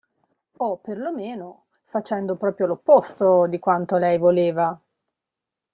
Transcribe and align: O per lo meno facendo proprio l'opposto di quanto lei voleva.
O 0.57 0.69
per 0.77 0.97
lo 0.97 1.13
meno 1.13 1.65
facendo 1.85 2.35
proprio 2.35 2.65
l'opposto 2.65 3.45
di 3.45 3.59
quanto 3.59 3.97
lei 3.97 4.17
voleva. 4.17 4.81